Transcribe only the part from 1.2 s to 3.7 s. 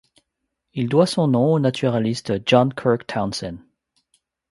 nom au naturaliste John Kirk Townsend.